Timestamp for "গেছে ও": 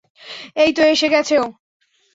1.13-1.45